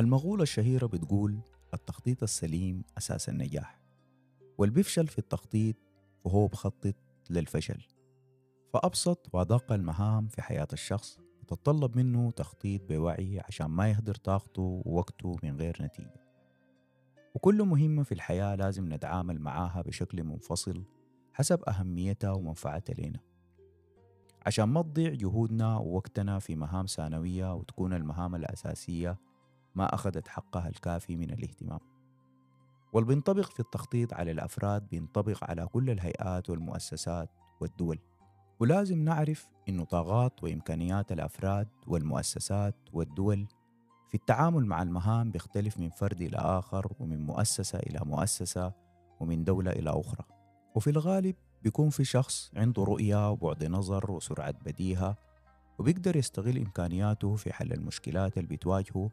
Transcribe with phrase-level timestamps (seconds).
[0.00, 1.40] المغولة الشهيرة بتقول
[1.74, 3.80] التخطيط السليم أساس النجاح
[4.58, 5.76] واللي بيفشل في التخطيط
[6.24, 6.94] وهو بخطط
[7.30, 7.82] للفشل
[8.72, 15.36] فأبسط وأدق المهام في حياة الشخص تتطلب منه تخطيط بوعي عشان ما يهدر طاقته ووقته
[15.42, 16.20] من غير نتيجة.
[17.34, 20.84] وكل مهمة في الحياة لازم نتعامل معاها بشكل منفصل
[21.34, 23.20] حسب أهميتها ومنفعتها لنا.
[24.46, 29.18] عشان ما تضيع جهودنا ووقتنا في مهام ثانوية وتكون المهام الأساسية
[29.74, 31.80] ما أخذت حقها الكافي من الاهتمام.
[32.92, 37.98] واللي بينطبق في التخطيط على الأفراد بينطبق على كل الهيئات والمؤسسات والدول.
[38.60, 43.46] ولازم نعرف إنه طاقات وإمكانيات الأفراد والمؤسسات والدول
[44.08, 48.72] في التعامل مع المهام بيختلف من فرد إلى آخر ومن مؤسسة إلى مؤسسة
[49.20, 50.24] ومن دولة إلى أخرى.
[50.74, 55.16] وفي الغالب بيكون في شخص عنده رؤية وبعد نظر وسرعة بديهة
[55.78, 59.10] وبيقدر يستغل إمكانياته في حل المشكلات اللي بتواجهه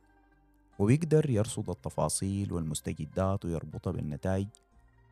[0.80, 4.48] وبيقدر يرصد التفاصيل والمستجدات ويربطها بالنتائج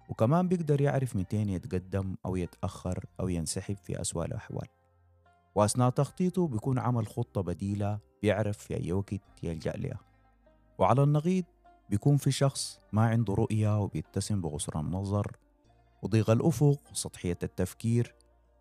[0.09, 4.67] وكمان بيقدر يعرف متين يتقدم أو يتأخر أو ينسحب في أسوأ الأحوال.
[5.55, 9.99] وأثناء تخطيطه بيكون عمل خطة بديلة بيعرف في أي وقت يلجأ لها.
[10.77, 11.43] وعلى النقيض
[11.89, 15.37] بيكون في شخص ما عنده رؤية وبيتسم بغصر النظر
[16.01, 18.15] وضيق الأفق وسطحية التفكير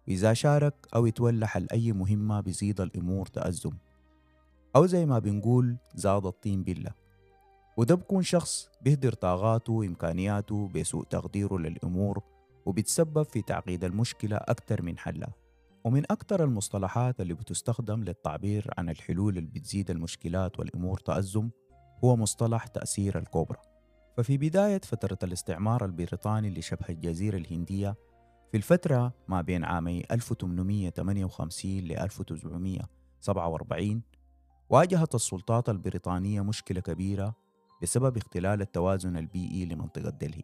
[0.08, 3.72] وإذا شارك أو يتولى حل أي مهمة بيزيد الأمور تأزم.
[4.76, 6.90] أو زي ما بنقول زاد الطين بلة
[7.76, 12.22] وده بكون شخص بيهدر طاقاته وإمكانياته بسوء تقديره للأمور
[12.66, 15.34] وبيتسبب في تعقيد المشكلة أكثر من حلها.
[15.84, 21.50] ومن أكثر المصطلحات اللي بتستخدم للتعبير عن الحلول اللي بتزيد المشكلات والأمور تأزم
[22.04, 23.58] هو مصطلح تأثير الكوبرا.
[24.16, 27.94] ففي بداية فترة الاستعمار البريطاني لشبه الجزيرة الهندية
[28.50, 34.02] في الفترة ما بين عامي 1858 ل 1947
[34.70, 37.34] واجهت السلطات البريطانية مشكلة كبيرة
[37.82, 40.42] بسبب اختلال التوازن البيئي لمنطقة دلهي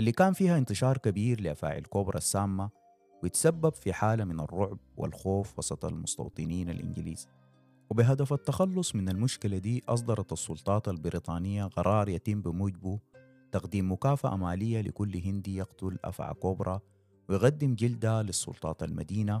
[0.00, 2.70] اللي كان فيها انتشار كبير لأفاعي الكوبرا السامة
[3.22, 7.28] ويتسبب في حالة من الرعب والخوف وسط المستوطنين الإنجليز.
[7.90, 12.98] وبهدف التخلص من المشكلة دي أصدرت السلطات البريطانية قرار يتم بموجبه
[13.52, 16.80] تقديم مكافأة مالية لكل هندي يقتل أفعى كوبرا
[17.28, 19.40] ويقدم جلدة للسلطات المدينة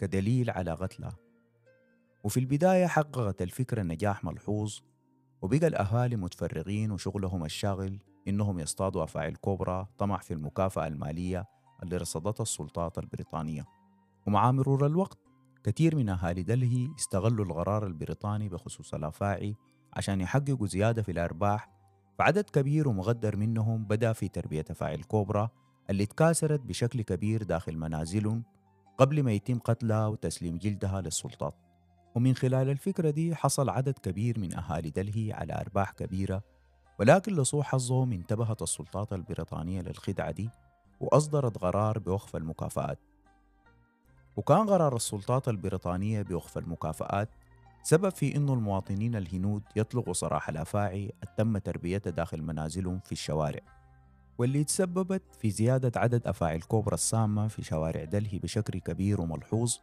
[0.00, 1.16] كدليل على قتلها
[2.24, 4.78] وفي البداية حققت الفكرة نجاح ملحوظ
[5.42, 7.98] وبقى الأهالي متفرغين وشغلهم الشاغل
[8.28, 11.44] إنهم يصطادوا أفاعي الكوبرا طمع في المكافأة المالية
[11.82, 13.64] اللي رصدتها السلطات البريطانية.
[14.26, 15.18] ومع مرور الوقت.
[15.64, 19.56] كثير من أهالي دلهي استغلوا القرار البريطاني بخصوص الأفاعي
[19.92, 21.70] عشان يحققوا زيادة في الأرباح
[22.18, 25.50] فعدد كبير ومقدر منهم بدأ في تربية أفاعي الكوبرا
[25.90, 28.44] اللي تكاثرت بشكل كبير داخل منازلهم
[28.98, 31.63] قبل ما يتم قتلها وتسليم جلدها للسلطات.
[32.14, 36.42] ومن خلال الفكرة دي حصل عدد كبير من أهالي دلهي على أرباح كبيرة
[37.00, 40.50] ولكن لسوء حظهم انتبهت السلطات البريطانية للخدعة دي
[41.00, 42.98] وأصدرت قرار بوقف المكافآت.
[44.36, 47.28] وكان قرار السلطات البريطانية بوقف المكافآت
[47.82, 53.60] سبب في أنه المواطنين الهنود يطلقوا سراح الأفاعي التم تربيتها داخل منازلهم في الشوارع
[54.38, 59.76] واللي تسببت في زيادة عدد أفاعي الكوبرا السامة في شوارع دلهي بشكل كبير وملحوظ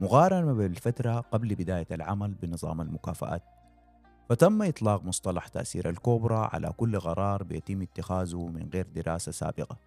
[0.00, 3.42] مقارنة بالفترة قبل بداية العمل بنظام المكافآت.
[4.28, 9.78] فتم إطلاق مصطلح تأثير الكوبرا على كل قرار بيتم اتخاذه من غير دراسة سابقة.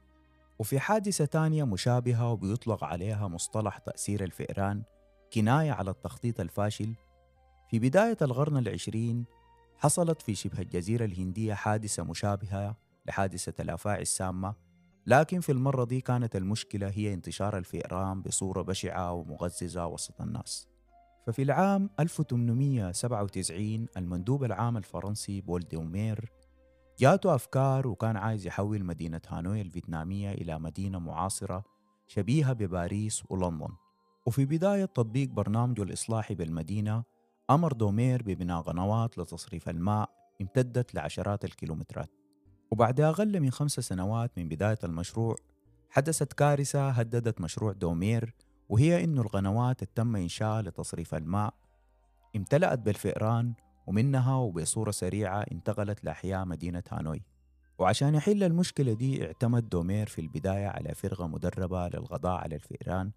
[0.59, 4.83] وفي حادثة تانية مشابهة وبيطلق عليها مصطلح تأثير الفئران
[5.33, 6.95] كناية على التخطيط الفاشل.
[7.69, 9.25] في بداية القرن العشرين
[9.77, 12.75] حصلت في شبه الجزيرة الهندية حادثة مشابهة
[13.05, 14.53] لحادثة الأفاعي السامة
[15.07, 20.67] لكن في المرة دي كانت المشكلة هي انتشار الفئران بصورة بشعة ومغززة وسط الناس.
[21.27, 26.31] ففي العام 1897 المندوب العام الفرنسي بول دومير
[26.99, 31.63] جاته أفكار وكان عايز يحول مدينة هانوي الفيتنامية إلى مدينة معاصرة
[32.07, 33.69] شبيهة بباريس ولندن.
[34.25, 37.03] وفي بداية تطبيق برنامجه الإصلاحي بالمدينة
[37.49, 40.09] أمر دومير ببناء قنوات لتصريف الماء
[40.41, 42.18] امتدت لعشرات الكيلومترات.
[42.71, 45.35] وبعد أقل من خمس سنوات من بداية المشروع
[45.89, 48.33] حدثت كارثة هددت مشروع دومير
[48.69, 51.53] وهي إنه القنوات تم إنشاء لتصريف الماء.
[52.35, 53.53] امتلأت بالفئران
[53.87, 57.23] ومنها وبصورة سريعة انتقلت لأحياء مدينة هانوي.
[57.79, 63.11] وعشان يحل المشكلة دي اعتمد دومير في البداية على فرقة مدربة للقضاء على الفئران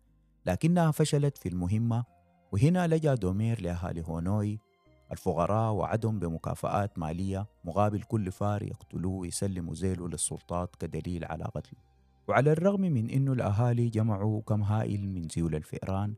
[0.47, 2.05] لكنها فشلت في المهمة
[2.53, 4.61] وهنا لجأ دومير لأهالي هانوي
[5.13, 11.81] الفقراء وعدهم بمكافآت مالية مقابل كل فار يقتلوه ويسلموا زيله للسلطات كدليل على قتله.
[12.29, 16.15] وعلى الرغم من أن الأهالي جمعوا كم هائل من زيول الفئران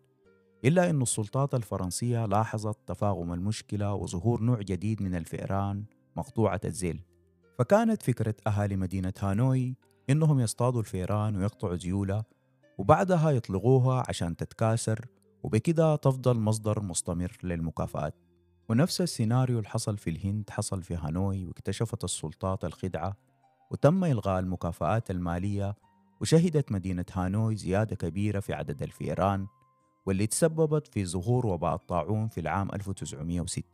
[0.64, 5.84] إلا أن السلطات الفرنسية لاحظت تفاقم المشكلة وظهور نوع جديد من الفئران
[6.16, 7.00] مقطوعة الزيل
[7.58, 9.76] فكانت فكرة أهالي مدينة هانوي
[10.10, 12.24] إنهم يصطادوا الفيران ويقطعوا زيولها
[12.78, 15.06] وبعدها يطلقوها عشان تتكاثر
[15.42, 18.14] وبكده تفضل مصدر مستمر للمكافآت.
[18.68, 23.16] ونفس السيناريو اللي حصل في الهند حصل في هانوي واكتشفت السلطات الخدعة
[23.70, 25.76] وتم إلغاء المكافآت المالية
[26.20, 29.46] وشهدت مدينة هانوي زيادة كبيرة في عدد الفيران
[30.06, 33.64] واللي تسببت في ظهور وباء الطاعون في العام 1906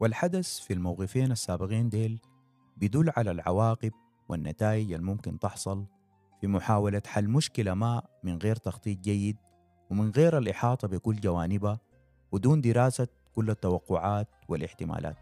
[0.00, 2.20] والحدث في الموقفين السابقين ديل
[2.76, 3.92] بيدل على العواقب
[4.28, 5.86] والنتائج الممكن تحصل
[6.40, 9.36] في محاولة حل مشكلة ما من غير تخطيط جيد
[9.90, 11.80] ومن غير الإحاطة بكل جوانبها
[12.32, 15.16] ودون دراسة كل التوقعات والاحتمالات.